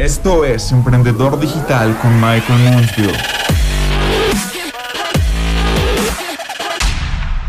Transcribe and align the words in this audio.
Esto 0.00 0.46
es 0.46 0.72
Emprendedor 0.72 1.38
Digital 1.38 1.94
con 2.00 2.14
Michael 2.14 2.72
Mansfield. 2.72 3.14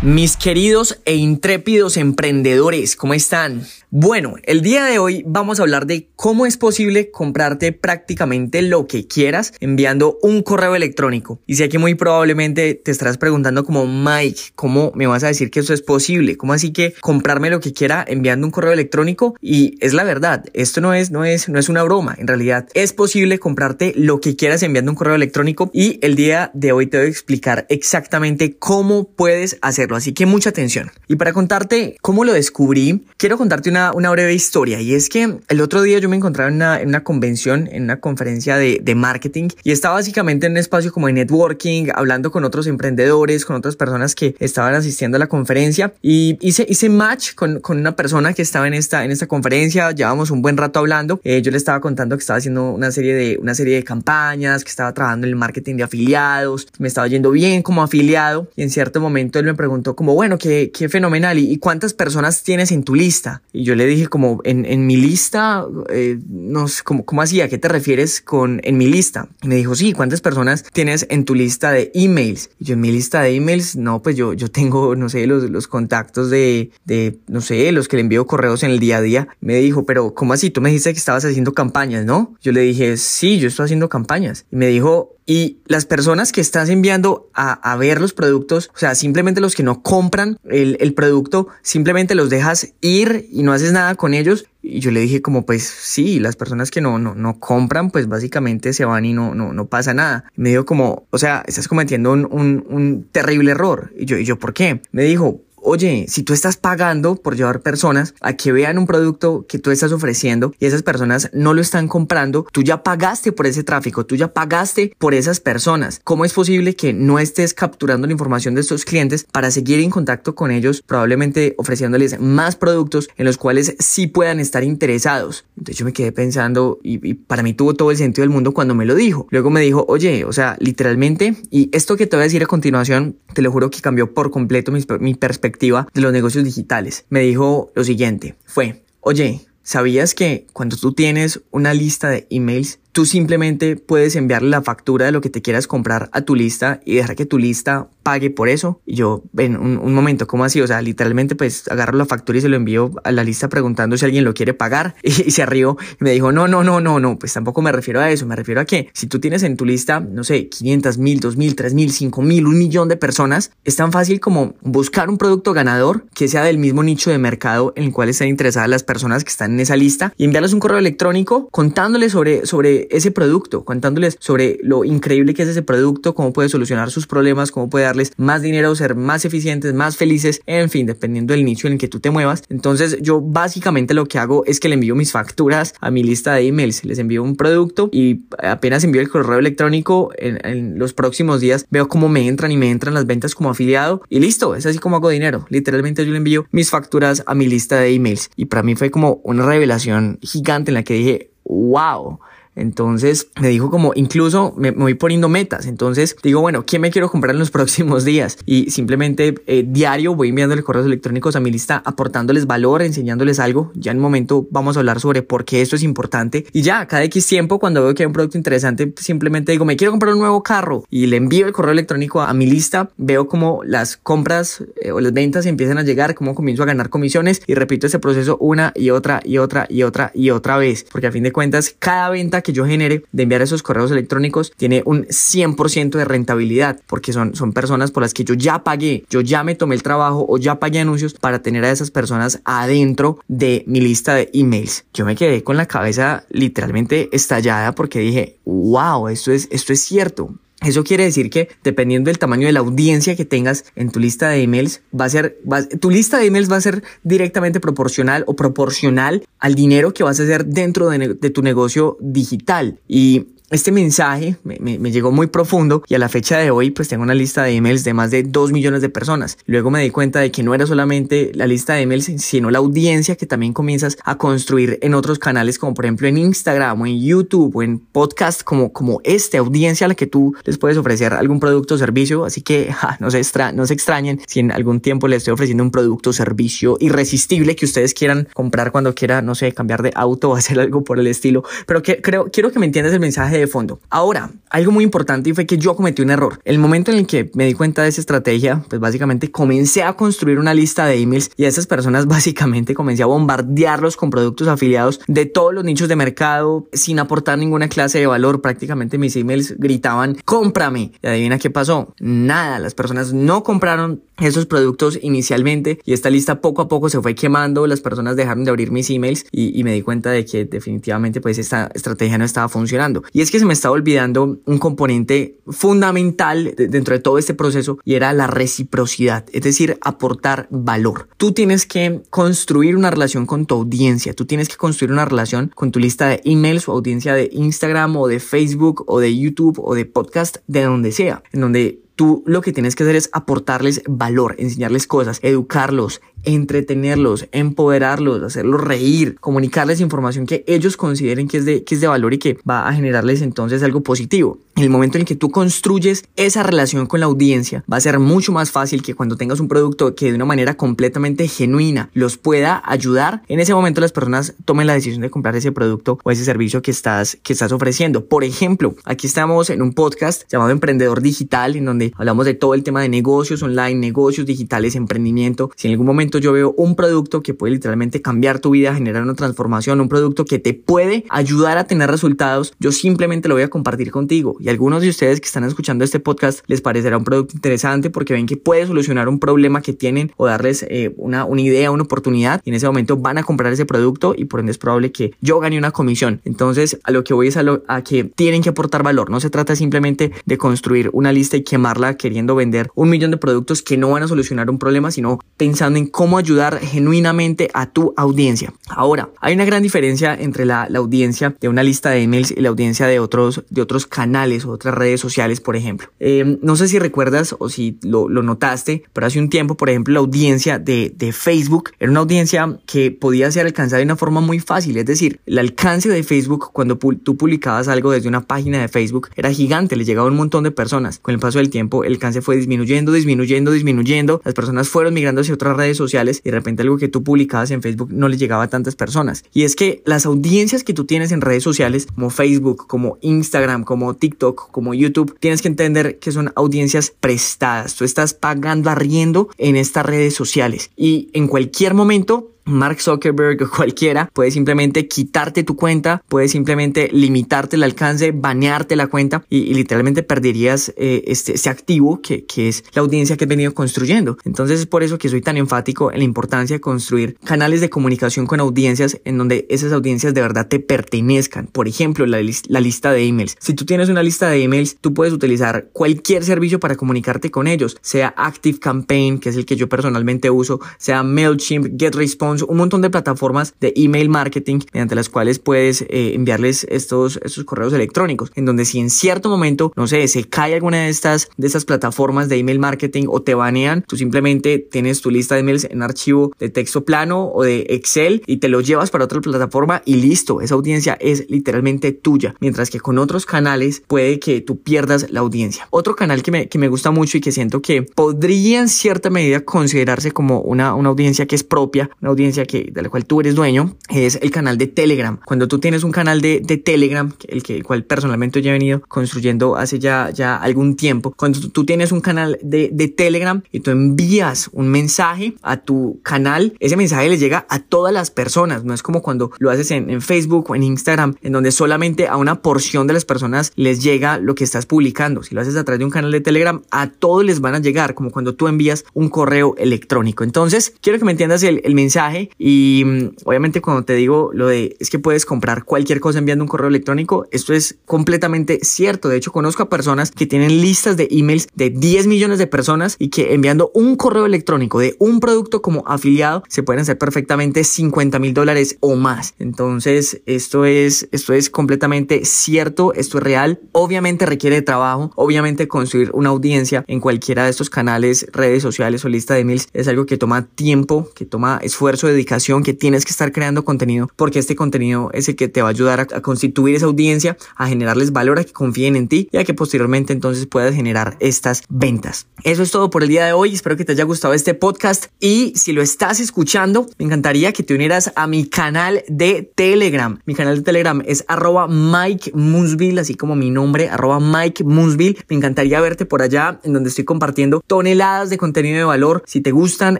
Mis 0.00 0.38
queridos 0.38 0.98
e 1.04 1.16
intrépidos 1.16 1.98
emprendedores, 1.98 2.96
¿cómo 2.96 3.12
están? 3.12 3.66
Bueno, 3.90 4.34
el 4.42 4.60
día 4.60 4.84
de 4.84 4.98
hoy 4.98 5.24
vamos 5.26 5.58
a 5.58 5.62
hablar 5.62 5.86
de 5.86 6.10
cómo 6.14 6.44
es 6.44 6.58
posible 6.58 7.10
comprarte 7.10 7.72
prácticamente 7.72 8.60
lo 8.60 8.86
que 8.86 9.06
quieras 9.06 9.54
enviando 9.60 10.18
un 10.20 10.42
correo 10.42 10.76
electrónico. 10.76 11.40
Y 11.46 11.54
sé 11.54 11.70
que 11.70 11.78
muy 11.78 11.94
probablemente 11.94 12.74
te 12.74 12.90
estarás 12.90 13.16
preguntando 13.16 13.64
como 13.64 13.86
Mike, 13.86 14.52
¿cómo 14.54 14.92
me 14.94 15.06
vas 15.06 15.24
a 15.24 15.28
decir 15.28 15.50
que 15.50 15.60
eso 15.60 15.72
es 15.72 15.80
posible? 15.80 16.36
¿Cómo 16.36 16.52
así 16.52 16.70
que 16.70 16.92
comprarme 17.00 17.48
lo 17.48 17.60
que 17.60 17.72
quiera 17.72 18.04
enviando 18.06 18.46
un 18.46 18.50
correo 18.50 18.72
electrónico? 18.72 19.36
Y 19.40 19.78
es 19.80 19.94
la 19.94 20.04
verdad, 20.04 20.44
esto 20.52 20.82
no 20.82 20.92
es 20.92 21.10
no 21.10 21.24
es 21.24 21.48
no 21.48 21.58
es 21.58 21.70
una 21.70 21.82
broma, 21.82 22.14
en 22.18 22.26
realidad 22.26 22.68
es 22.74 22.92
posible 22.92 23.38
comprarte 23.38 23.94
lo 23.96 24.20
que 24.20 24.36
quieras 24.36 24.62
enviando 24.62 24.92
un 24.92 24.96
correo 24.96 25.14
electrónico 25.14 25.70
y 25.72 25.98
el 26.02 26.14
día 26.14 26.50
de 26.52 26.72
hoy 26.72 26.88
te 26.88 26.98
voy 26.98 27.06
a 27.06 27.08
explicar 27.08 27.64
exactamente 27.70 28.58
cómo 28.58 29.08
puedes 29.08 29.56
hacerlo, 29.62 29.96
así 29.96 30.12
que 30.12 30.26
mucha 30.26 30.50
atención. 30.50 30.90
Y 31.06 31.16
para 31.16 31.32
contarte 31.32 31.96
cómo 32.02 32.24
lo 32.24 32.34
descubrí, 32.34 33.06
quiero 33.16 33.38
contarte 33.38 33.70
una 33.70 33.77
una, 33.94 34.10
breve 34.10 34.34
historia 34.34 34.80
y 34.80 34.94
es 34.94 35.08
que 35.08 35.38
el 35.48 35.60
otro 35.60 35.82
día 35.82 35.98
yo 35.98 36.08
me 36.08 36.16
encontraba 36.16 36.48
en 36.48 36.56
una, 36.56 36.80
en 36.80 36.88
una 36.88 37.04
convención, 37.04 37.68
en 37.70 37.84
una 37.84 38.00
conferencia 38.00 38.56
de, 38.56 38.80
de, 38.82 38.94
marketing 38.94 39.48
y 39.62 39.70
estaba 39.70 39.94
básicamente 39.94 40.46
en 40.46 40.52
un 40.52 40.58
espacio 40.58 40.92
como 40.92 41.06
de 41.06 41.12
networking, 41.12 41.88
hablando 41.94 42.30
con 42.30 42.44
otros 42.44 42.66
emprendedores, 42.66 43.44
con 43.44 43.56
otras 43.56 43.76
personas 43.76 44.14
que 44.14 44.34
estaban 44.40 44.74
asistiendo 44.74 45.16
a 45.16 45.18
la 45.18 45.28
conferencia 45.28 45.92
y 46.02 46.38
hice, 46.40 46.66
hice 46.68 46.88
match 46.88 47.34
con, 47.34 47.60
con 47.60 47.78
una 47.78 47.94
persona 47.96 48.32
que 48.32 48.42
estaba 48.42 48.66
en 48.66 48.74
esta, 48.74 49.04
en 49.04 49.10
esta 49.10 49.26
conferencia, 49.26 49.92
llevamos 49.92 50.30
un 50.30 50.42
buen 50.42 50.56
rato 50.56 50.78
hablando, 50.78 51.20
eh, 51.24 51.42
yo 51.42 51.50
le 51.50 51.56
estaba 51.56 51.80
contando 51.80 52.16
que 52.16 52.20
estaba 52.20 52.38
haciendo 52.38 52.70
una 52.70 52.90
serie, 52.90 53.14
de, 53.14 53.38
una 53.40 53.54
serie 53.54 53.76
de 53.76 53.84
campañas, 53.84 54.64
que 54.64 54.70
estaba 54.70 54.92
trabajando 54.92 55.26
en 55.26 55.32
el 55.32 55.36
marketing 55.36 55.76
de 55.76 55.84
afiliados, 55.84 56.66
me 56.78 56.88
estaba 56.88 57.06
yendo 57.06 57.30
bien 57.30 57.62
como 57.62 57.82
afiliado 57.82 58.48
y 58.56 58.62
en 58.62 58.70
cierto 58.70 59.00
momento 59.00 59.38
él 59.38 59.44
me 59.44 59.54
preguntó 59.54 59.94
como, 59.94 60.14
bueno, 60.14 60.38
qué, 60.38 60.70
qué 60.72 60.88
fenomenal 60.88 61.38
y, 61.38 61.50
y 61.50 61.58
cuántas 61.58 61.94
personas 61.94 62.42
tienes 62.42 62.72
en 62.72 62.82
tu 62.82 62.94
lista 62.94 63.42
y 63.52 63.67
yo 63.68 63.74
le 63.74 63.84
dije 63.84 64.06
como 64.06 64.40
en, 64.44 64.64
en 64.64 64.86
mi 64.86 64.96
lista, 64.96 65.66
eh, 65.90 66.18
no 66.26 66.68
sé, 66.68 66.82
¿cómo, 66.84 67.04
¿cómo 67.04 67.20
así? 67.20 67.42
¿A 67.42 67.50
qué 67.50 67.58
te 67.58 67.68
refieres 67.68 68.22
con 68.22 68.62
en 68.64 68.78
mi 68.78 68.86
lista? 68.86 69.28
Y 69.42 69.48
me 69.48 69.56
dijo, 69.56 69.74
sí, 69.74 69.92
¿cuántas 69.92 70.22
personas 70.22 70.64
tienes 70.72 71.06
en 71.10 71.26
tu 71.26 71.34
lista 71.34 71.70
de 71.70 71.90
emails? 71.92 72.48
Y 72.58 72.64
yo 72.64 72.74
en 72.74 72.80
mi 72.80 72.90
lista 72.90 73.20
de 73.20 73.34
emails, 73.34 73.76
no, 73.76 74.00
pues 74.00 74.16
yo, 74.16 74.32
yo 74.32 74.50
tengo, 74.50 74.96
no 74.96 75.10
sé, 75.10 75.26
los, 75.26 75.50
los 75.50 75.68
contactos 75.68 76.30
de, 76.30 76.70
de, 76.86 77.18
no 77.26 77.42
sé, 77.42 77.70
los 77.72 77.88
que 77.88 77.96
le 77.96 78.02
envío 78.02 78.26
correos 78.26 78.62
en 78.62 78.70
el 78.70 78.78
día 78.78 78.96
a 78.96 79.02
día. 79.02 79.28
Me 79.42 79.56
dijo, 79.56 79.84
pero 79.84 80.14
¿cómo 80.14 80.32
así? 80.32 80.48
Tú 80.48 80.62
me 80.62 80.70
dijiste 80.70 80.94
que 80.94 80.98
estabas 80.98 81.26
haciendo 81.26 81.52
campañas, 81.52 82.06
¿no? 82.06 82.34
Yo 82.40 82.52
le 82.52 82.62
dije, 82.62 82.96
sí, 82.96 83.38
yo 83.38 83.48
estoy 83.48 83.64
haciendo 83.64 83.90
campañas. 83.90 84.46
Y 84.50 84.56
me 84.56 84.68
dijo, 84.68 85.17
y 85.30 85.58
las 85.66 85.84
personas 85.84 86.32
que 86.32 86.40
estás 86.40 86.70
enviando 86.70 87.28
a, 87.34 87.52
a, 87.52 87.76
ver 87.76 88.00
los 88.00 88.14
productos, 88.14 88.70
o 88.74 88.78
sea, 88.78 88.94
simplemente 88.94 89.42
los 89.42 89.54
que 89.54 89.62
no 89.62 89.82
compran 89.82 90.38
el, 90.48 90.78
el, 90.80 90.94
producto, 90.94 91.48
simplemente 91.60 92.14
los 92.14 92.30
dejas 92.30 92.72
ir 92.80 93.28
y 93.30 93.42
no 93.42 93.52
haces 93.52 93.72
nada 93.72 93.94
con 93.94 94.14
ellos. 94.14 94.46
Y 94.62 94.80
yo 94.80 94.90
le 94.90 95.00
dije 95.00 95.20
como, 95.20 95.44
pues 95.44 95.64
sí, 95.64 96.18
las 96.18 96.34
personas 96.34 96.70
que 96.70 96.80
no, 96.80 96.98
no, 96.98 97.14
no 97.14 97.38
compran, 97.38 97.90
pues 97.90 98.08
básicamente 98.08 98.72
se 98.72 98.86
van 98.86 99.04
y 99.04 99.12
no, 99.12 99.34
no, 99.34 99.52
no 99.52 99.66
pasa 99.66 99.92
nada. 99.92 100.24
Me 100.34 100.48
dijo 100.48 100.64
como, 100.64 101.06
o 101.10 101.18
sea, 101.18 101.44
estás 101.46 101.68
cometiendo 101.68 102.10
un, 102.10 102.26
un, 102.30 102.64
un 102.66 103.06
terrible 103.12 103.50
error. 103.50 103.92
Y 103.98 104.06
yo, 104.06 104.16
y 104.16 104.24
yo, 104.24 104.38
¿por 104.38 104.54
qué? 104.54 104.80
Me 104.92 105.02
dijo, 105.02 105.42
oye, 105.68 106.06
si 106.08 106.22
tú 106.22 106.32
estás 106.32 106.56
pagando 106.56 107.16
por 107.16 107.36
llevar 107.36 107.60
personas 107.60 108.14
a 108.20 108.32
que 108.32 108.52
vean 108.52 108.78
un 108.78 108.86
producto 108.86 109.44
que 109.46 109.58
tú 109.58 109.70
estás 109.70 109.92
ofreciendo 109.92 110.54
y 110.58 110.66
esas 110.66 110.82
personas 110.82 111.30
no 111.34 111.52
lo 111.52 111.60
están 111.60 111.88
comprando, 111.88 112.46
tú 112.52 112.62
ya 112.62 112.82
pagaste 112.82 113.32
por 113.32 113.46
ese 113.46 113.64
tráfico, 113.64 114.06
tú 114.06 114.16
ya 114.16 114.32
pagaste 114.32 114.94
por 114.98 115.12
esas 115.12 115.40
personas. 115.40 116.00
¿Cómo 116.04 116.24
es 116.24 116.32
posible 116.32 116.74
que 116.74 116.94
no 116.94 117.18
estés 117.18 117.52
capturando 117.52 118.06
la 118.06 118.12
información 118.12 118.54
de 118.54 118.62
estos 118.62 118.86
clientes 118.86 119.26
para 119.30 119.50
seguir 119.50 119.80
en 119.80 119.90
contacto 119.90 120.34
con 120.34 120.50
ellos, 120.50 120.82
probablemente 120.86 121.54
ofreciéndoles 121.58 122.18
más 122.18 122.56
productos 122.56 123.08
en 123.16 123.26
los 123.26 123.36
cuales 123.36 123.76
sí 123.78 124.06
puedan 124.06 124.40
estar 124.40 124.64
interesados? 124.64 125.44
Entonces 125.58 125.76
yo 125.76 125.84
me 125.84 125.92
quedé 125.92 126.12
pensando 126.12 126.78
y, 126.82 127.14
para 127.14 127.42
mí 127.42 127.52
tuvo 127.52 127.74
todo 127.74 127.90
el 127.90 127.98
sentido 127.98 128.22
del 128.22 128.30
mundo 128.30 128.54
cuando 128.54 128.74
me 128.74 128.86
lo 128.86 128.94
dijo. 128.94 129.26
Luego 129.30 129.50
me 129.50 129.60
dijo, 129.60 129.84
oye, 129.88 130.24
o 130.24 130.32
sea, 130.32 130.56
literalmente, 130.60 131.36
y 131.50 131.68
esto 131.72 131.96
que 131.96 132.06
te 132.06 132.16
voy 132.16 132.22
a 132.22 132.24
decir 132.24 132.42
a 132.42 132.46
continuación, 132.46 133.16
te 133.34 133.42
lo 133.42 133.52
juro 133.52 133.70
que 133.70 133.80
cambió 133.80 134.14
por 134.14 134.30
completo 134.30 134.72
mi 134.72 135.14
perspectiva 135.14 135.57
de 135.58 136.00
los 136.00 136.12
negocios 136.12 136.44
digitales. 136.44 137.04
Me 137.08 137.20
dijo 137.20 137.70
lo 137.74 137.84
siguiente, 137.84 138.36
fue, 138.44 138.82
oye, 139.00 139.40
¿sabías 139.62 140.14
que 140.14 140.46
cuando 140.52 140.76
tú 140.76 140.92
tienes 140.92 141.40
una 141.50 141.74
lista 141.74 142.08
de 142.08 142.26
emails, 142.30 142.78
tú 142.98 143.06
simplemente 143.06 143.76
puedes 143.76 144.16
enviarle 144.16 144.48
la 144.48 144.60
factura 144.60 145.06
de 145.06 145.12
lo 145.12 145.20
que 145.20 145.30
te 145.30 145.40
quieras 145.40 145.68
comprar 145.68 146.10
a 146.12 146.22
tu 146.22 146.34
lista 146.34 146.80
y 146.84 146.96
dejar 146.96 147.14
que 147.14 147.26
tu 147.26 147.38
lista 147.38 147.86
pague 148.02 148.28
por 148.30 148.48
eso. 148.48 148.80
Y 148.86 148.96
yo, 148.96 149.22
ven, 149.32 149.56
un, 149.56 149.94
momento, 149.94 150.26
¿cómo 150.26 150.44
así? 150.44 150.60
O 150.60 150.66
sea, 150.66 150.82
literalmente 150.82 151.36
pues 151.36 151.68
agarro 151.68 151.96
la 151.96 152.06
factura 152.06 152.38
y 152.38 152.40
se 152.40 152.48
lo 152.48 152.56
envío 152.56 152.90
a 153.04 153.12
la 153.12 153.22
lista 153.22 153.48
preguntando 153.48 153.96
si 153.96 154.04
alguien 154.04 154.24
lo 154.24 154.34
quiere 154.34 154.52
pagar 154.52 154.96
y, 155.04 155.30
se 155.30 155.46
rió 155.46 155.76
me 156.00 156.10
dijo, 156.10 156.32
no, 156.32 156.48
no, 156.48 156.64
no, 156.64 156.80
no, 156.80 156.98
no, 156.98 157.18
pues 157.18 157.34
tampoco 157.34 157.62
me 157.62 157.70
refiero 157.70 158.00
a 158.00 158.10
eso, 158.10 158.26
me 158.26 158.34
refiero 158.34 158.62
a 158.62 158.64
que 158.64 158.88
si 158.94 159.06
tú 159.06 159.20
tienes 159.20 159.44
en 159.44 159.56
tu 159.56 159.64
lista, 159.64 160.00
no 160.00 160.24
sé, 160.24 160.48
500 160.48 160.98
mil, 160.98 161.20
2 161.20 161.36
mil, 161.36 161.54
3 161.54 161.74
mil, 161.74 161.92
5 161.92 162.22
mil, 162.22 162.46
un 162.46 162.58
millón 162.58 162.88
de 162.88 162.96
personas, 162.96 163.52
es 163.62 163.76
tan 163.76 163.92
fácil 163.92 164.18
como 164.18 164.54
buscar 164.62 165.08
un 165.08 165.18
producto 165.18 165.52
ganador 165.52 166.06
que 166.14 166.26
sea 166.26 166.42
del 166.42 166.58
mismo 166.58 166.82
nicho 166.82 167.10
de 167.10 167.18
mercado 167.18 167.74
en 167.76 167.84
el 167.84 167.92
cual 167.92 168.08
están 168.08 168.26
interesadas 168.26 168.68
las 168.68 168.82
personas 168.82 169.22
que 169.22 169.30
están 169.30 169.52
en 169.52 169.60
esa 169.60 169.76
lista 169.76 170.14
y 170.16 170.24
enviarles 170.24 170.52
un 170.52 170.60
correo 170.60 170.78
electrónico 170.78 171.48
contándoles 171.52 172.10
sobre, 172.10 172.46
sobre 172.46 172.87
ese 172.90 173.10
producto, 173.10 173.64
contándoles 173.64 174.16
sobre 174.20 174.58
lo 174.62 174.84
increíble 174.84 175.34
que 175.34 175.42
es 175.42 175.48
ese 175.48 175.62
producto, 175.62 176.14
cómo 176.14 176.32
puede 176.32 176.48
solucionar 176.48 176.90
sus 176.90 177.06
problemas, 177.06 177.50
cómo 177.50 177.70
puede 177.70 177.84
darle 177.84 178.04
más 178.16 178.42
dinero, 178.42 178.74
ser 178.74 178.94
más 178.94 179.24
eficientes, 179.24 179.74
más 179.74 179.96
felices, 179.96 180.40
en 180.46 180.70
fin, 180.70 180.86
dependiendo 180.86 181.34
del 181.34 181.44
nicho 181.44 181.66
en 181.66 181.74
el 181.74 181.78
que 181.78 181.88
tú 181.88 182.00
te 182.00 182.10
muevas. 182.10 182.42
Entonces 182.48 182.98
yo 183.00 183.20
básicamente 183.20 183.94
lo 183.94 184.06
que 184.06 184.18
hago 184.18 184.44
es 184.46 184.60
que 184.60 184.68
le 184.68 184.74
envío 184.74 184.94
mis 184.94 185.12
facturas 185.12 185.74
a 185.80 185.90
mi 185.90 186.02
lista 186.02 186.34
de 186.34 186.46
emails, 186.46 186.84
les 186.84 186.98
envío 186.98 187.22
un 187.22 187.36
producto 187.36 187.88
y 187.92 188.22
apenas 188.42 188.84
envío 188.84 189.00
el 189.00 189.08
correo 189.08 189.38
electrónico 189.38 190.10
en, 190.16 190.38
en 190.46 190.78
los 190.78 190.92
próximos 190.92 191.40
días 191.40 191.66
veo 191.70 191.88
cómo 191.88 192.08
me 192.08 192.26
entran 192.28 192.52
y 192.52 192.56
me 192.56 192.70
entran 192.70 192.94
las 192.94 193.06
ventas 193.06 193.34
como 193.34 193.50
afiliado 193.50 194.02
y 194.08 194.20
listo, 194.20 194.54
es 194.54 194.66
así 194.66 194.78
como 194.78 194.96
hago 194.96 195.08
dinero. 195.08 195.46
Literalmente 195.48 196.04
yo 196.04 196.12
le 196.12 196.18
envío 196.18 196.46
mis 196.50 196.70
facturas 196.70 197.22
a 197.26 197.34
mi 197.34 197.46
lista 197.46 197.78
de 197.78 197.94
emails 197.94 198.30
y 198.36 198.46
para 198.46 198.62
mí 198.62 198.74
fue 198.74 198.90
como 198.90 199.20
una 199.24 199.44
revelación 199.44 200.18
gigante 200.22 200.70
en 200.70 200.74
la 200.74 200.82
que 200.82 200.94
dije, 200.94 201.30
wow, 201.44 202.20
entonces 202.58 203.28
me 203.40 203.48
dijo 203.48 203.70
como 203.70 203.92
incluso 203.94 204.54
me, 204.56 204.70
voy 204.72 204.94
poniendo 204.94 205.28
metas. 205.28 205.66
Entonces 205.66 206.16
digo, 206.22 206.40
bueno, 206.40 206.66
¿qué 206.66 206.78
me 206.78 206.90
quiero 206.90 207.10
comprar 207.10 207.34
en 207.34 207.38
los 207.38 207.50
próximos 207.58 208.04
días? 208.04 208.38
Y 208.46 208.70
simplemente 208.70 209.34
eh, 209.46 209.64
diario 209.66 210.14
voy 210.14 210.30
enviándole 210.30 210.62
correos 210.62 210.86
electrónicos 210.86 211.36
a 211.36 211.40
mi 211.40 211.50
lista, 211.50 211.82
aportándoles 211.84 212.46
valor, 212.46 212.82
enseñándoles 212.82 213.38
algo. 213.38 213.72
Ya 213.74 213.92
en 213.92 213.98
un 213.98 214.02
momento 214.02 214.46
vamos 214.50 214.76
a 214.76 214.80
hablar 214.80 215.00
sobre 215.00 215.22
por 215.22 215.44
qué 215.44 215.62
esto 215.62 215.76
es 215.76 215.82
importante. 215.82 216.46
Y 216.52 216.62
ya, 216.62 216.86
cada 216.86 217.04
X 217.04 217.26
tiempo, 217.26 217.58
cuando 217.58 217.82
veo 217.82 217.94
que 217.94 218.02
hay 218.02 218.06
un 218.06 218.12
producto 218.12 218.36
interesante, 218.36 218.92
simplemente 218.96 219.52
digo, 219.52 219.64
me 219.64 219.76
quiero 219.76 219.92
comprar 219.92 220.14
un 220.14 220.20
nuevo 220.20 220.42
carro 220.42 220.84
y 220.90 221.06
le 221.06 221.16
envío 221.16 221.46
el 221.46 221.52
correo 221.52 221.72
electrónico 221.72 222.20
a 222.20 222.32
mi 222.34 222.46
lista. 222.46 222.90
Veo 222.96 223.28
como 223.28 223.62
las 223.64 223.96
compras 223.96 224.64
eh, 224.80 224.90
o 224.90 225.00
las 225.00 225.12
ventas 225.12 225.46
empiezan 225.46 225.78
a 225.78 225.82
llegar, 225.82 226.14
cómo 226.14 226.34
comienzo 226.34 226.62
a 226.62 226.66
ganar 226.66 226.88
comisiones 226.88 227.42
y 227.46 227.54
repito 227.54 227.86
ese 227.86 227.98
proceso 227.98 228.36
una 228.40 228.72
y 228.74 228.90
otra 228.90 229.20
y 229.24 229.38
otra 229.38 229.66
y 229.68 229.82
otra 229.82 230.10
y 230.14 230.30
otra 230.30 230.56
vez. 230.56 230.84
Porque 230.90 231.06
a 231.06 231.12
fin 231.12 231.22
de 231.22 231.32
cuentas, 231.32 231.74
cada 231.78 232.10
venta 232.10 232.42
que 232.48 232.54
yo 232.54 232.64
genere 232.64 233.04
de 233.12 233.22
enviar 233.24 233.42
esos 233.42 233.62
correos 233.62 233.90
electrónicos 233.90 234.52
tiene 234.56 234.82
un 234.86 235.04
100% 235.04 235.90
de 235.90 236.04
rentabilidad 236.06 236.80
porque 236.86 237.12
son, 237.12 237.34
son 237.34 237.52
personas 237.52 237.90
por 237.90 238.02
las 238.02 238.14
que 238.14 238.24
yo 238.24 238.32
ya 238.32 238.64
pagué, 238.64 239.04
yo 239.10 239.20
ya 239.20 239.44
me 239.44 239.54
tomé 239.54 239.74
el 239.74 239.82
trabajo 239.82 240.24
o 240.26 240.38
ya 240.38 240.58
pagué 240.58 240.80
anuncios 240.80 241.12
para 241.12 241.42
tener 241.42 241.62
a 241.66 241.70
esas 241.70 241.90
personas 241.90 242.40
adentro 242.46 243.18
de 243.28 243.64
mi 243.66 243.82
lista 243.82 244.14
de 244.14 244.30
emails. 244.32 244.86
Yo 244.94 245.04
me 245.04 245.14
quedé 245.14 245.44
con 245.44 245.58
la 245.58 245.66
cabeza 245.66 246.24
literalmente 246.30 247.10
estallada 247.12 247.74
porque 247.74 247.98
dije, 247.98 248.38
wow, 248.46 249.08
esto 249.08 249.30
es, 249.30 249.46
esto 249.50 249.74
es 249.74 249.80
cierto. 249.80 250.32
Eso 250.60 250.82
quiere 250.82 251.04
decir 251.04 251.30
que 251.30 251.48
dependiendo 251.62 252.08
del 252.08 252.18
tamaño 252.18 252.46
de 252.46 252.52
la 252.52 252.60
audiencia 252.60 253.14
que 253.14 253.24
tengas 253.24 253.64
en 253.76 253.90
tu 253.90 254.00
lista 254.00 254.28
de 254.30 254.42
emails, 254.42 254.82
va 254.98 255.04
a 255.04 255.08
ser, 255.08 255.38
tu 255.80 255.90
lista 255.90 256.18
de 256.18 256.26
emails 256.26 256.50
va 256.50 256.56
a 256.56 256.60
ser 256.60 256.82
directamente 257.04 257.60
proporcional 257.60 258.24
o 258.26 258.34
proporcional 258.34 259.24
al 259.38 259.54
dinero 259.54 259.94
que 259.94 260.02
vas 260.02 260.18
a 260.18 260.24
hacer 260.24 260.46
dentro 260.46 260.88
de, 260.88 261.14
de 261.14 261.30
tu 261.30 261.42
negocio 261.42 261.96
digital. 262.00 262.80
Y 262.88 263.28
este 263.50 263.72
mensaje 263.72 264.36
me, 264.44 264.58
me, 264.60 264.90
llegó 264.90 265.10
muy 265.10 265.26
profundo 265.26 265.82
y 265.88 265.94
a 265.94 265.98
la 265.98 266.08
fecha 266.08 266.38
de 266.38 266.50
hoy 266.50 266.70
pues 266.70 266.88
tengo 266.88 267.02
una 267.02 267.14
lista 267.14 267.44
de 267.44 267.52
emails 267.52 267.82
de 267.84 267.94
más 267.94 268.10
de 268.10 268.22
2 268.22 268.52
millones 268.52 268.82
de 268.82 268.90
personas. 268.90 269.38
Luego 269.46 269.70
me 269.70 269.82
di 269.82 269.90
cuenta 269.90 270.20
de 270.20 270.30
que 270.30 270.42
no 270.42 270.54
era 270.54 270.66
solamente 270.66 271.32
la 271.34 271.46
lista 271.46 271.74
de 271.74 271.82
emails, 271.82 272.12
sino 272.18 272.50
la 272.50 272.58
audiencia 272.58 273.16
que 273.16 273.26
también 273.26 273.52
comienzas 273.52 273.96
a 274.04 274.18
construir 274.18 274.78
en 274.82 274.94
otros 274.94 275.18
canales 275.18 275.58
como 275.58 275.72
por 275.74 275.86
ejemplo 275.86 276.08
en 276.08 276.18
Instagram 276.18 276.80
o 276.80 276.86
en 276.86 277.00
YouTube 277.00 277.56
o 277.56 277.62
en 277.62 277.78
podcast 277.78 278.42
como, 278.42 278.72
como 278.72 279.00
este, 279.04 279.38
audiencia 279.38 279.86
a 279.86 279.88
la 279.88 279.94
que 279.94 280.06
tú 280.06 280.34
les 280.44 280.58
puedes 280.58 280.76
ofrecer 280.76 281.14
algún 281.14 281.40
producto 281.40 281.74
o 281.74 281.78
servicio. 281.78 282.24
Así 282.24 282.42
que 282.42 282.74
no, 283.00 283.10
se 283.10 283.18
extra, 283.18 283.52
no 283.52 283.66
se 283.66 283.74
extrañen 283.74 284.20
si 284.26 284.40
en 284.40 284.52
algún 284.52 284.80
tiempo 284.80 285.08
les 285.08 285.18
estoy 285.18 285.32
ofreciendo 285.32 285.64
un 285.64 285.70
producto 285.70 286.10
o 286.10 286.12
servicio 286.12 286.76
irresistible 286.80 287.56
que 287.56 287.64
ustedes 287.64 287.94
quieran 287.94 288.28
comprar 288.34 288.72
cuando 288.72 288.94
quiera, 288.94 289.22
no 289.22 289.34
sé, 289.34 289.52
cambiar 289.52 289.82
de 289.82 289.92
auto 289.94 290.30
o 290.30 290.34
hacer 290.36 290.60
algo 290.60 290.84
por 290.84 290.98
el 290.98 291.06
estilo. 291.06 291.44
Pero 291.66 291.82
que, 291.82 292.02
creo, 292.02 292.30
quiero 292.30 292.52
que 292.52 292.58
me 292.58 292.66
entiendas 292.66 292.92
el 292.92 293.00
mensaje 293.00 293.37
de 293.38 293.46
fondo. 293.46 293.80
Ahora, 293.90 294.30
algo 294.50 294.72
muy 294.72 294.84
importante 294.84 295.32
fue 295.34 295.46
que 295.46 295.58
yo 295.58 295.76
cometí 295.76 296.02
un 296.02 296.10
error. 296.10 296.40
El 296.44 296.58
momento 296.58 296.90
en 296.90 296.98
el 296.98 297.06
que 297.06 297.30
me 297.34 297.46
di 297.46 297.54
cuenta 297.54 297.82
de 297.82 297.88
esa 297.88 298.00
estrategia, 298.00 298.64
pues 298.68 298.80
básicamente 298.80 299.30
comencé 299.30 299.82
a 299.82 299.94
construir 299.94 300.38
una 300.38 300.54
lista 300.54 300.86
de 300.86 301.00
emails 301.00 301.30
y 301.36 301.44
a 301.44 301.48
esas 301.48 301.66
personas 301.66 302.06
básicamente 302.18 302.74
comencé 302.74 303.02
a 303.02 303.06
bombardearlos 303.06 303.96
con 303.96 304.10
productos 304.10 304.48
afiliados 304.48 305.00
de 305.06 305.26
todos 305.26 305.54
los 305.54 305.64
nichos 305.64 305.88
de 305.88 305.96
mercado 305.96 306.68
sin 306.72 306.98
aportar 306.98 307.38
ninguna 307.38 307.68
clase 307.68 307.98
de 307.98 308.06
valor. 308.06 308.40
Prácticamente 308.40 308.98
mis 308.98 309.16
emails 309.16 309.54
gritaban, 309.58 310.16
cómprame. 310.24 310.92
Y 311.02 311.06
adivina 311.06 311.38
qué 311.38 311.50
pasó. 311.50 311.94
Nada, 312.00 312.58
las 312.58 312.74
personas 312.74 313.12
no 313.12 313.42
compraron 313.42 314.02
esos 314.20 314.46
productos 314.46 314.98
inicialmente 315.02 315.78
y 315.84 315.92
esta 315.92 316.10
lista 316.10 316.40
poco 316.40 316.62
a 316.62 316.68
poco 316.68 316.88
se 316.88 317.00
fue 317.00 317.14
quemando, 317.14 317.66
las 317.66 317.80
personas 317.80 318.16
dejaron 318.16 318.44
de 318.44 318.50
abrir 318.50 318.70
mis 318.70 318.90
emails 318.90 319.26
y, 319.30 319.62
me 319.64 319.72
di 319.72 319.82
cuenta 319.82 320.10
de 320.10 320.24
que 320.24 320.44
definitivamente 320.44 321.20
pues 321.20 321.38
esta 321.38 321.70
estrategia 321.74 322.16
no 322.16 322.24
estaba 322.24 322.48
funcionando. 322.48 323.02
Y 323.12 323.20
es 323.20 323.30
que 323.30 323.38
se 323.38 323.44
me 323.44 323.52
estaba 323.52 323.74
olvidando 323.74 324.38
un 324.44 324.58
componente 324.58 325.38
fundamental 325.48 326.54
dentro 326.56 326.94
de 326.94 327.00
todo 327.00 327.18
este 327.18 327.34
proceso 327.34 327.78
y 327.84 327.94
era 327.94 328.12
la 328.12 328.26
reciprocidad, 328.26 329.26
es 329.32 329.42
decir, 329.42 329.78
aportar 329.82 330.48
valor. 330.50 331.08
Tú 331.16 331.32
tienes 331.32 331.66
que 331.66 332.02
construir 332.10 332.76
una 332.76 332.90
relación 332.90 333.26
con 333.26 333.46
tu 333.46 333.56
audiencia, 333.56 334.14
tú 334.14 334.24
tienes 334.24 334.48
que 334.48 334.56
construir 334.56 334.92
una 334.92 335.04
relación 335.04 335.50
con 335.54 335.70
tu 335.72 335.78
lista 335.78 336.08
de 336.08 336.20
emails 336.24 336.68
o 336.68 336.72
audiencia 336.72 337.14
de 337.14 337.28
Instagram 337.32 337.96
o 337.96 338.08
de 338.08 338.20
Facebook 338.20 338.84
o 338.86 339.00
de 339.00 339.16
YouTube 339.16 339.60
o 339.62 339.74
de 339.74 339.84
podcast, 339.84 340.38
de 340.46 340.62
donde 340.62 340.92
sea, 340.92 341.22
en 341.32 341.40
donde 341.40 341.87
Tú 341.98 342.22
lo 342.26 342.42
que 342.42 342.52
tienes 342.52 342.76
que 342.76 342.84
hacer 342.84 342.94
es 342.94 343.10
aportarles 343.12 343.82
valor, 343.88 344.36
enseñarles 344.38 344.86
cosas, 344.86 345.18
educarlos, 345.24 346.00
entretenerlos, 346.24 347.28
empoderarlos, 347.32 348.22
hacerlos 348.22 348.60
reír, 348.60 349.16
comunicarles 349.20 349.80
información 349.80 350.26
que 350.26 350.44
ellos 350.46 350.76
consideren 350.76 351.28
que 351.28 351.38
es 351.38 351.44
de, 351.44 351.64
que 351.64 351.74
es 351.74 351.80
de 351.80 351.86
valor 351.86 352.14
y 352.14 352.18
que 352.18 352.38
va 352.48 352.68
a 352.68 352.72
generarles 352.72 353.22
entonces 353.22 353.62
algo 353.62 353.82
positivo. 353.82 354.38
En 354.56 354.64
el 354.64 354.70
momento 354.70 354.98
en 354.98 355.02
el 355.02 355.06
que 355.06 355.14
tú 355.14 355.30
construyes 355.30 356.04
esa 356.16 356.42
relación 356.42 356.86
con 356.86 356.98
la 356.98 357.06
audiencia, 357.06 357.62
va 357.72 357.76
a 357.76 357.80
ser 357.80 358.00
mucho 358.00 358.32
más 358.32 358.50
fácil 358.50 358.82
que 358.82 358.94
cuando 358.94 359.16
tengas 359.16 359.38
un 359.38 359.46
producto 359.46 359.94
que 359.94 360.10
de 360.10 360.16
una 360.16 360.24
manera 360.24 360.56
completamente 360.56 361.28
genuina 361.28 361.90
los 361.94 362.16
pueda 362.16 362.60
ayudar, 362.64 363.22
en 363.28 363.38
ese 363.38 363.54
momento 363.54 363.80
las 363.80 363.92
personas 363.92 364.34
tomen 364.44 364.66
la 364.66 364.74
decisión 364.74 365.02
de 365.02 365.10
comprar 365.10 365.36
ese 365.36 365.52
producto 365.52 365.98
o 366.02 366.10
ese 366.10 366.24
servicio 366.24 366.60
que 366.60 366.72
estás, 366.72 367.18
que 367.22 367.32
estás 367.32 367.52
ofreciendo. 367.52 368.06
Por 368.06 368.24
ejemplo, 368.24 368.74
aquí 368.84 369.06
estamos 369.06 369.50
en 369.50 369.62
un 369.62 369.74
podcast 369.74 370.22
llamado 370.28 370.50
Emprendedor 370.50 371.02
Digital, 371.02 371.54
en 371.54 371.64
donde 371.64 371.92
hablamos 371.96 372.26
de 372.26 372.34
todo 372.34 372.54
el 372.54 372.64
tema 372.64 372.82
de 372.82 372.88
negocios 372.88 373.42
online, 373.42 373.74
negocios 373.74 374.26
digitales, 374.26 374.74
emprendimiento. 374.74 375.50
Si 375.54 375.68
en 375.68 375.72
algún 375.72 375.86
momento 375.86 376.07
yo 376.16 376.32
veo 376.32 376.54
un 376.56 376.74
producto 376.74 377.22
que 377.22 377.34
puede 377.34 377.52
literalmente 377.52 378.00
cambiar 378.00 378.38
tu 378.38 378.50
vida, 378.50 378.74
generar 378.74 379.02
una 379.02 379.14
transformación, 379.14 379.80
un 379.80 379.88
producto 379.88 380.24
que 380.24 380.38
te 380.38 380.54
puede 380.54 381.04
ayudar 381.10 381.58
a 381.58 381.64
tener 381.64 381.90
resultados, 381.90 382.54
yo 382.58 382.72
simplemente 382.72 383.28
lo 383.28 383.34
voy 383.34 383.42
a 383.42 383.48
compartir 383.48 383.90
contigo. 383.90 384.36
Y 384.40 384.48
algunos 384.48 384.82
de 384.82 384.88
ustedes 384.88 385.20
que 385.20 385.26
están 385.26 385.44
escuchando 385.44 385.84
este 385.84 386.00
podcast 386.00 386.40
les 386.46 386.60
parecerá 386.60 386.96
un 386.96 387.04
producto 387.04 387.34
interesante 387.36 387.90
porque 387.90 388.14
ven 388.14 388.26
que 388.26 388.36
puede 388.36 388.66
solucionar 388.66 389.08
un 389.08 389.18
problema 389.18 389.60
que 389.60 389.72
tienen 389.72 390.12
o 390.16 390.26
darles 390.26 390.64
eh, 390.68 390.92
una, 390.96 391.24
una 391.24 391.42
idea, 391.42 391.70
una 391.70 391.84
oportunidad 391.84 392.40
y 392.44 392.50
en 392.50 392.56
ese 392.56 392.66
momento 392.66 392.96
van 392.96 393.18
a 393.18 393.22
comprar 393.22 393.52
ese 393.52 393.66
producto 393.66 394.14
y 394.16 394.24
por 394.24 394.40
ende 394.40 394.52
es 394.52 394.58
probable 394.58 394.92
que 394.92 395.12
yo 395.20 395.38
gane 395.40 395.58
una 395.58 395.70
comisión. 395.70 396.20
Entonces 396.24 396.78
a 396.82 396.90
lo 396.90 397.04
que 397.04 397.14
voy 397.14 397.28
es 397.28 397.36
a, 397.36 397.42
lo, 397.42 397.62
a 397.68 397.82
que 397.82 398.04
tienen 398.04 398.42
que 398.42 398.50
aportar 398.50 398.82
valor. 398.82 399.10
No 399.10 399.20
se 399.20 399.30
trata 399.30 399.56
simplemente 399.56 400.12
de 400.24 400.38
construir 400.38 400.90
una 400.92 401.12
lista 401.12 401.36
y 401.36 401.42
quemar 401.42 401.68
queriendo 401.96 402.34
vender 402.34 402.70
un 402.74 402.90
millón 402.90 403.10
de 403.10 403.16
productos 403.16 403.62
que 403.62 403.76
no 403.76 403.90
van 403.90 404.02
a 404.02 404.08
solucionar 404.08 404.50
un 404.50 404.58
problema, 404.58 404.90
sino 404.90 405.18
pensando 405.36 405.78
en 405.78 405.86
cómo 405.98 406.16
ayudar 406.16 406.60
genuinamente 406.60 407.50
a 407.54 407.66
tu 407.66 407.92
audiencia. 407.96 408.54
Ahora, 408.68 409.10
hay 409.20 409.34
una 409.34 409.44
gran 409.44 409.64
diferencia 409.64 410.14
entre 410.14 410.44
la, 410.44 410.68
audiencia 410.76 411.34
de 411.40 411.48
una 411.48 411.64
lista 411.64 411.90
de 411.90 412.04
emails 412.04 412.30
y 412.30 412.40
la 412.40 412.50
audiencia 412.50 412.86
de 412.86 413.00
otros, 413.00 413.42
de 413.50 413.62
otros 413.62 413.84
canales 413.84 414.44
o 414.44 414.52
otras 414.52 414.76
redes 414.76 415.00
sociales, 415.00 415.40
por 415.40 415.56
ejemplo. 415.56 415.88
Eh, 415.98 416.38
no 416.40 416.54
sé 416.54 416.68
si 416.68 416.78
recuerdas 416.78 417.34
o 417.40 417.48
si 417.48 417.78
lo, 417.82 418.08
notaste, 418.08 418.84
pero 418.92 419.08
hace 419.08 419.18
un 419.18 419.28
tiempo, 419.28 419.56
por 419.56 419.70
ejemplo, 419.70 419.92
la 419.92 419.98
audiencia 419.98 420.60
de, 420.60 420.94
Facebook 421.12 421.70
era 421.80 421.90
una 421.90 421.98
audiencia 421.98 422.60
que 422.66 422.92
podía 422.92 423.28
ser 423.32 423.46
alcanzada 423.46 423.78
de 423.78 423.84
una 423.84 423.96
forma 423.96 424.20
muy 424.20 424.38
fácil. 424.38 424.76
Es 424.76 424.86
decir, 424.86 425.18
el 425.26 425.36
alcance 425.36 425.88
de 425.88 426.04
Facebook 426.04 426.50
cuando 426.52 426.78
tú 426.78 427.16
publicabas 427.16 427.66
algo 427.66 427.90
desde 427.90 428.08
una 428.08 428.20
página 428.20 428.60
de 428.60 428.68
Facebook 428.68 429.08
era 429.16 429.32
gigante, 429.32 429.74
le 429.74 429.84
llegaba 429.84 430.06
a 430.06 430.12
un 430.12 430.16
montón 430.16 430.44
de 430.44 430.52
personas. 430.52 431.00
Con 431.00 431.12
el 431.14 431.18
paso 431.18 431.38
del 431.38 431.50
tiempo, 431.50 431.82
el 431.82 431.94
alcance 431.94 432.22
fue 432.22 432.36
disminuyendo, 432.36 432.92
disminuyendo, 432.92 433.50
disminuyendo. 433.50 434.22
Las 434.24 434.34
personas 434.34 434.68
fueron 434.68 434.94
migrando 434.94 435.22
hacia 435.22 435.34
otras 435.34 435.56
redes 435.56 435.76
sociales 435.76 435.87
y 436.22 436.30
de 436.30 436.36
repente 436.36 436.62
algo 436.62 436.76
que 436.76 436.88
tú 436.88 437.02
publicabas 437.02 437.50
en 437.50 437.62
Facebook 437.62 437.92
no 437.92 438.08
le 438.08 438.16
llegaba 438.16 438.44
a 438.44 438.48
tantas 438.48 438.76
personas. 438.76 439.24
Y 439.32 439.44
es 439.44 439.56
que 439.56 439.82
las 439.84 440.06
audiencias 440.06 440.64
que 440.64 440.74
tú 440.74 440.84
tienes 440.84 441.12
en 441.12 441.20
redes 441.20 441.42
sociales 441.42 441.86
como 441.94 442.10
Facebook, 442.10 442.66
como 442.66 442.98
Instagram, 443.00 443.64
como 443.64 443.94
TikTok, 443.94 444.50
como 444.50 444.74
YouTube, 444.74 445.16
tienes 445.20 445.42
que 445.42 445.48
entender 445.48 445.98
que 445.98 446.12
son 446.12 446.32
audiencias 446.36 446.92
prestadas. 447.00 447.74
Tú 447.74 447.84
estás 447.84 448.14
pagando 448.14 448.70
arriendo 448.70 449.28
en 449.38 449.56
estas 449.56 449.84
redes 449.84 450.14
sociales 450.14 450.70
y 450.76 451.10
en 451.12 451.28
cualquier 451.28 451.74
momento 451.74 452.32
Mark 452.48 452.80
Zuckerberg 452.80 453.42
o 453.42 453.50
cualquiera 453.50 454.10
puede 454.12 454.30
simplemente 454.30 454.88
quitarte 454.88 455.44
tu 455.44 455.56
cuenta, 455.56 456.02
puede 456.08 456.28
simplemente 456.28 456.88
limitarte 456.92 457.56
el 457.56 457.62
alcance, 457.62 458.12
banearte 458.12 458.76
la 458.76 458.86
cuenta 458.86 459.24
y, 459.28 459.54
literalmente 459.54 460.02
perderías 460.02 460.72
eh, 460.76 461.04
este, 461.06 461.34
este, 461.34 461.50
activo 461.50 462.00
que, 462.00 462.24
que, 462.24 462.48
es 462.48 462.64
la 462.72 462.82
audiencia 462.82 463.16
que 463.16 463.24
he 463.24 463.26
venido 463.26 463.54
construyendo. 463.54 464.16
Entonces 464.24 464.60
es 464.60 464.66
por 464.66 464.82
eso 464.82 464.98
que 464.98 465.08
soy 465.08 465.20
tan 465.20 465.36
enfático 465.36 465.92
en 465.92 465.98
la 465.98 466.04
importancia 466.04 466.56
de 466.56 466.60
construir 466.60 467.16
canales 467.24 467.60
de 467.60 467.70
comunicación 467.70 468.26
con 468.26 468.40
audiencias 468.40 469.00
en 469.04 469.18
donde 469.18 469.46
esas 469.48 469.72
audiencias 469.72 470.14
de 470.14 470.20
verdad 470.20 470.48
te 470.48 470.60
pertenezcan. 470.60 471.46
Por 471.46 471.68
ejemplo, 471.68 472.06
la, 472.06 472.18
la 472.48 472.60
lista 472.60 472.92
de 472.92 473.04
emails. 473.04 473.36
Si 473.40 473.54
tú 473.54 473.64
tienes 473.64 473.88
una 473.88 474.02
lista 474.02 474.28
de 474.28 474.42
emails, 474.42 474.76
tú 474.80 474.94
puedes 474.94 475.12
utilizar 475.12 475.68
cualquier 475.72 476.24
servicio 476.24 476.60
para 476.60 476.76
comunicarte 476.76 477.30
con 477.30 477.46
ellos, 477.46 477.76
sea 477.80 478.14
Active 478.16 478.58
Campaign, 478.58 479.18
que 479.18 479.28
es 479.30 479.36
el 479.36 479.44
que 479.44 479.56
yo 479.56 479.68
personalmente 479.68 480.30
uso, 480.30 480.60
sea 480.78 481.02
MailChimp, 481.02 481.78
GetResponse, 481.78 482.37
un 482.42 482.56
montón 482.56 482.82
de 482.82 482.90
plataformas 482.90 483.54
de 483.60 483.72
email 483.76 484.08
marketing 484.08 484.60
mediante 484.72 484.94
las 484.94 485.08
cuales 485.08 485.38
puedes 485.38 485.82
eh, 485.82 486.12
enviarles 486.14 486.66
estos, 486.70 487.18
estos 487.22 487.44
correos 487.44 487.72
electrónicos, 487.72 488.30
en 488.34 488.44
donde 488.44 488.64
si 488.64 488.78
en 488.78 488.90
cierto 488.90 489.28
momento, 489.28 489.72
no 489.76 489.86
sé, 489.86 490.06
se 490.08 490.24
cae 490.24 490.54
alguna 490.54 490.84
de 490.84 490.88
estas, 490.88 491.28
de 491.36 491.46
estas 491.46 491.64
plataformas 491.64 492.28
de 492.28 492.36
email 492.36 492.58
marketing 492.58 493.06
o 493.08 493.22
te 493.22 493.34
banean, 493.34 493.84
tú 493.86 493.96
simplemente 493.96 494.58
tienes 494.58 495.00
tu 495.00 495.10
lista 495.10 495.34
de 495.34 495.40
emails 495.40 495.66
en 495.70 495.82
archivo 495.82 496.32
de 496.38 496.48
texto 496.48 496.84
plano 496.84 497.30
o 497.32 497.42
de 497.42 497.66
Excel 497.70 498.22
y 498.26 498.38
te 498.38 498.48
lo 498.48 498.60
llevas 498.60 498.90
para 498.90 499.04
otra 499.04 499.20
plataforma 499.20 499.82
y 499.84 499.96
listo, 499.96 500.40
esa 500.40 500.54
audiencia 500.54 500.96
es 501.00 501.28
literalmente 501.28 501.92
tuya, 501.92 502.34
mientras 502.40 502.70
que 502.70 502.80
con 502.80 502.98
otros 502.98 503.26
canales 503.26 503.82
puede 503.86 504.18
que 504.18 504.40
tú 504.40 504.60
pierdas 504.60 505.10
la 505.10 505.20
audiencia. 505.20 505.66
Otro 505.70 505.96
canal 505.96 506.22
que 506.22 506.30
me, 506.30 506.48
que 506.48 506.58
me 506.58 506.68
gusta 506.68 506.90
mucho 506.90 507.18
y 507.18 507.20
que 507.20 507.32
siento 507.32 507.60
que 507.62 507.82
podría 507.82 508.60
en 508.60 508.68
cierta 508.68 509.10
medida 509.10 509.40
considerarse 509.40 510.12
como 510.12 510.40
una, 510.40 510.74
una 510.74 510.88
audiencia 510.88 511.26
que 511.26 511.34
es 511.34 511.44
propia, 511.44 511.90
una 512.00 512.10
audiencia 512.10 512.27
que, 512.32 512.70
de 512.72 512.82
la 512.82 512.88
cual 512.88 513.04
tú 513.04 513.20
eres 513.20 513.34
dueño, 513.34 513.76
es 513.88 514.18
el 514.20 514.30
canal 514.30 514.58
de 514.58 514.66
Telegram. 514.66 515.18
Cuando 515.24 515.48
tú 515.48 515.58
tienes 515.58 515.84
un 515.84 515.92
canal 515.92 516.20
de, 516.20 516.40
de 516.40 516.56
Telegram, 516.56 517.12
el, 517.26 517.42
que, 517.42 517.56
el 517.56 517.64
cual 517.64 517.84
personalmente 517.84 518.42
yo 518.42 518.50
he 518.50 518.52
venido 518.52 518.80
construyendo 518.88 519.56
hace 519.56 519.78
ya, 519.78 520.10
ya 520.10 520.36
algún 520.36 520.76
tiempo, 520.76 521.12
cuando 521.16 521.40
tú, 521.40 521.64
tienes 521.64 521.92
un 521.92 522.00
canal 522.00 522.38
de, 522.42 522.70
de 522.72 522.88
Telegram 522.88 523.42
y 523.52 523.60
tú 523.60 523.70
envías 523.70 524.50
un 524.52 524.68
mensaje 524.68 525.34
a 525.42 525.58
tu 525.58 526.00
canal, 526.02 526.54
ese 526.60 526.76
mensaje 526.76 527.08
le 527.08 527.18
llega 527.18 527.46
a 527.48 527.60
todas 527.60 527.92
las 527.92 528.10
personas. 528.10 528.64
No 528.64 528.74
es 528.74 528.82
como 528.82 529.02
cuando 529.02 529.30
lo 529.38 529.50
haces 529.50 529.70
en, 529.70 529.90
en 529.90 530.00
Facebook 530.00 530.50
o 530.50 530.54
en 530.54 530.62
Instagram, 530.62 531.16
en 531.22 531.32
donde 531.32 531.52
solamente 531.52 532.06
a 532.06 532.16
una 532.16 532.42
porción 532.42 532.86
de 532.86 532.94
las 532.94 533.04
personas 533.04 533.52
les 533.56 533.82
llega 533.82 534.18
lo 534.18 534.34
que 534.34 534.44
estás 534.44 534.66
publicando. 534.66 535.22
Si 535.22 535.34
lo 535.34 535.40
haces 535.40 535.56
a 535.56 535.64
través 535.64 535.78
de 535.78 535.84
un 535.84 535.90
canal 535.90 536.12
de 536.12 536.20
Telegram, 536.20 536.62
a 536.70 536.90
todos 536.90 537.24
les 537.24 537.40
van 537.40 537.54
a 537.54 537.58
llegar, 537.58 537.94
como 537.94 538.10
cuando 538.10 538.34
tú 538.34 538.48
envías 538.48 538.84
un 538.94 539.08
correo 539.08 539.54
electrónico. 539.58 540.24
Entonces, 540.24 540.74
quiero 540.80 540.98
que 540.98 541.04
me 541.04 541.12
entiendas 541.12 541.42
el, 541.42 541.60
el 541.64 541.74
mensaje 541.74 542.07
y 542.38 542.82
mm, 542.84 543.10
obviamente 543.24 543.60
cuando 543.60 543.84
te 543.84 543.94
digo 543.94 544.30
lo 544.32 544.46
de 544.46 544.76
es 544.80 544.90
que 544.90 544.98
puedes 544.98 545.24
comprar 545.24 545.64
cualquier 545.64 546.00
cosa 546.00 546.18
enviando 546.18 546.44
un 546.44 546.48
correo 546.48 546.68
electrónico, 546.68 547.26
esto 547.30 547.54
es 547.54 547.78
completamente 547.84 548.60
cierto. 548.62 549.08
De 549.08 549.16
hecho, 549.16 549.32
conozco 549.32 549.62
a 549.62 549.68
personas 549.68 550.10
que 550.10 550.26
tienen 550.26 550.60
listas 550.60 550.96
de 550.96 551.08
emails 551.10 551.48
de 551.54 551.70
10 551.70 552.06
millones 552.06 552.38
de 552.38 552.46
personas 552.46 552.96
y 552.98 553.08
que 553.08 553.34
enviando 553.34 553.70
un 553.74 553.96
correo 553.96 554.26
electrónico 554.26 554.78
de 554.78 554.96
un 554.98 555.20
producto 555.20 555.62
como 555.62 555.84
afiliado 555.86 556.42
se 556.48 556.62
pueden 556.62 556.82
hacer 556.82 556.98
perfectamente 556.98 557.64
50 557.64 558.18
mil 558.18 558.34
dólares 558.34 558.76
o 558.80 558.96
más. 558.96 559.34
Entonces, 559.38 560.20
esto 560.26 560.64
es, 560.64 561.08
esto 561.12 561.32
es 561.32 561.50
completamente 561.50 562.24
cierto, 562.24 562.92
esto 562.94 563.18
es 563.18 563.24
real. 563.24 563.60
Obviamente 563.72 564.26
requiere 564.26 564.62
trabajo, 564.62 565.10
obviamente 565.16 565.68
construir 565.68 566.10
una 566.12 566.30
audiencia 566.30 566.84
en 566.86 567.00
cualquiera 567.00 567.44
de 567.44 567.50
estos 567.50 567.70
canales, 567.70 568.26
redes 568.32 568.62
sociales 568.62 569.04
o 569.04 569.08
lista 569.08 569.34
de 569.34 569.40
emails 569.40 569.68
es 569.72 569.88
algo 569.88 570.06
que 570.06 570.16
toma 570.16 570.46
tiempo, 570.46 571.08
que 571.14 571.24
toma 571.24 571.58
esfuerzo, 571.62 571.97
dedicación, 572.06 572.62
que 572.62 572.74
tienes 572.74 573.04
que 573.04 573.10
estar 573.10 573.32
creando 573.32 573.64
contenido 573.64 574.08
porque 574.16 574.38
este 574.38 574.56
contenido 574.56 575.10
es 575.12 575.28
el 575.28 575.36
que 575.36 575.48
te 575.48 575.62
va 575.62 575.68
a 575.68 575.70
ayudar 575.70 576.00
a, 576.00 576.06
constituir 576.20 576.76
esa 576.76 576.86
audiencia, 576.86 577.36
a 577.56 577.68
generarles 577.68 578.12
valor, 578.12 578.38
a 578.38 578.44
que 578.44 578.52
confíen 578.52 578.96
en 578.96 579.08
ti 579.08 579.28
y 579.32 579.38
a 579.38 579.44
que 579.44 579.54
posteriormente 579.54 580.12
entonces 580.12 580.46
puedas 580.46 580.74
generar 580.74 581.16
estas 581.20 581.62
ventas. 581.68 582.26
Eso 582.44 582.62
es 582.62 582.70
todo 582.70 582.90
por 582.90 583.02
el 583.02 583.08
día 583.08 583.26
de 583.26 583.32
hoy. 583.32 583.54
Espero 583.54 583.76
que 583.76 583.84
te 583.84 583.92
haya 583.92 584.04
gustado 584.04 584.34
este 584.34 584.54
podcast 584.54 585.06
y 585.20 585.52
si 585.56 585.72
lo 585.72 585.82
estás 585.82 586.20
escuchando, 586.20 586.86
me 586.98 587.04
encantaría 587.04 587.52
que 587.52 587.62
te 587.62 587.74
unieras 587.74 588.12
a 588.16 588.26
mi 588.26 588.46
canal 588.46 589.02
de 589.08 589.50
Telegram. 589.54 590.18
Mi 590.26 590.34
canal 590.34 590.56
de 590.56 590.62
Telegram 590.62 591.02
es 591.06 591.24
arroba 591.28 591.68
Mike 591.68 592.32
Moonsville, 592.34 593.00
así 593.00 593.14
como 593.14 593.36
mi 593.36 593.50
nombre, 593.50 593.88
arroba 593.88 594.20
Mike 594.20 594.64
Moonsville. 594.64 595.18
Me 595.28 595.36
encantaría 595.36 595.80
verte 595.80 596.06
por 596.06 596.22
allá 596.22 596.60
en 596.62 596.72
donde 596.72 596.90
estoy 596.90 597.04
compartiendo 597.04 597.62
toneladas 597.66 598.30
de 598.30 598.38
contenido 598.38 598.78
de 598.78 598.84
valor. 598.84 599.22
Si 599.26 599.40
te 599.40 599.50
gustan 599.50 599.98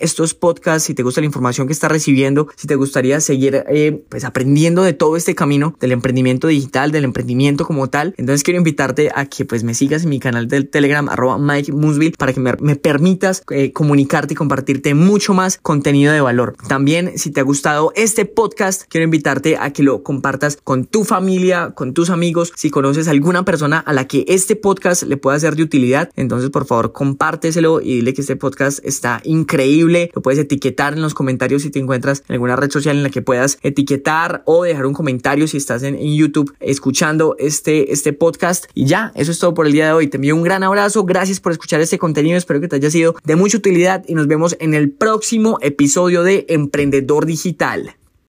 estos 0.00 0.34
podcasts, 0.34 0.86
si 0.86 0.94
te 0.94 1.02
gusta 1.02 1.20
la 1.20 1.26
información 1.26 1.66
que 1.66 1.72
recibiendo, 1.88 2.48
si 2.56 2.66
te 2.66 2.74
gustaría 2.74 3.20
seguir 3.20 3.64
eh, 3.68 4.04
pues 4.08 4.24
aprendiendo 4.24 4.82
de 4.82 4.92
todo 4.92 5.16
este 5.16 5.34
camino 5.34 5.76
del 5.80 5.92
emprendimiento 5.92 6.48
digital, 6.48 6.92
del 6.92 7.04
emprendimiento 7.04 7.64
como 7.64 7.88
tal, 7.88 8.14
entonces 8.16 8.42
quiero 8.42 8.58
invitarte 8.58 9.10
a 9.14 9.26
que 9.26 9.44
pues 9.44 9.64
me 9.64 9.74
sigas 9.74 10.04
en 10.04 10.10
mi 10.10 10.20
canal 10.20 10.48
del 10.48 10.68
Telegram 10.68 11.08
arroba 11.08 11.38
Mike 11.38 11.72
Moonsville 11.72 12.14
para 12.16 12.32
que 12.32 12.40
me, 12.40 12.54
me 12.60 12.76
permitas 12.76 13.42
eh, 13.50 13.72
comunicarte 13.72 14.34
y 14.34 14.36
compartirte 14.36 14.94
mucho 14.94 15.34
más 15.34 15.58
contenido 15.58 16.12
de 16.12 16.20
valor. 16.20 16.56
También 16.68 17.18
si 17.18 17.30
te 17.30 17.40
ha 17.40 17.44
gustado 17.44 17.92
este 17.96 18.24
podcast, 18.24 18.82
quiero 18.88 19.04
invitarte 19.04 19.56
a 19.56 19.72
que 19.72 19.82
lo 19.82 20.02
compartas 20.02 20.58
con 20.62 20.84
tu 20.84 21.04
familia, 21.04 21.72
con 21.74 21.94
tus 21.94 22.10
amigos. 22.10 22.52
Si 22.56 22.70
conoces 22.70 23.08
a 23.08 23.10
alguna 23.10 23.44
persona 23.44 23.78
a 23.78 23.92
la 23.92 24.06
que 24.06 24.24
este 24.28 24.56
podcast 24.56 25.02
le 25.04 25.16
pueda 25.16 25.38
ser 25.38 25.56
de 25.56 25.62
utilidad, 25.62 26.10
entonces 26.16 26.50
por 26.50 26.66
favor 26.66 26.92
compárteselo 26.92 27.80
y 27.80 27.96
dile 27.96 28.14
que 28.14 28.20
este 28.20 28.36
podcast 28.36 28.80
está 28.84 29.20
increíble. 29.24 30.10
Lo 30.14 30.22
puedes 30.22 30.40
etiquetar 30.40 30.94
en 30.94 31.02
los 31.02 31.14
comentarios 31.14 31.62
si 31.62 31.70
te 31.70 31.75
encuentras 31.78 32.22
en 32.28 32.34
alguna 32.34 32.56
red 32.56 32.70
social 32.70 32.96
en 32.96 33.02
la 33.02 33.10
que 33.10 33.22
puedas 33.22 33.58
etiquetar 33.62 34.42
o 34.46 34.64
dejar 34.64 34.86
un 34.86 34.94
comentario 34.94 35.48
si 35.48 35.56
estás 35.56 35.82
en, 35.82 35.96
YouTube 36.16 36.54
escuchando 36.60 37.36
este, 37.38 37.92
este 37.92 38.12
podcast. 38.12 38.66
Y 38.74 38.86
ya, 38.86 39.12
eso 39.14 39.32
es 39.32 39.38
todo 39.38 39.54
por 39.54 39.66
el 39.66 39.72
día 39.72 39.86
de 39.86 39.92
hoy. 39.92 40.06
Te 40.06 40.16
envío 40.16 40.34
un 40.34 40.42
gran 40.42 40.62
abrazo. 40.62 41.04
Gracias 41.04 41.40
por 41.40 41.52
escuchar 41.52 41.80
este 41.80 41.98
contenido. 41.98 42.38
Espero 42.38 42.60
que 42.60 42.68
te 42.68 42.76
haya 42.76 42.90
sido 42.90 43.16
de 43.24 43.36
mucha 43.36 43.58
utilidad 43.58 44.04
y 44.06 44.14
nos 44.14 44.26
vemos 44.26 44.56
en 44.60 44.74
el 44.74 44.90
próximo 44.90 45.58
episodio 45.60 46.22
de 46.22 46.46
Emprendedor 46.48 47.26
Digital. 47.26 47.96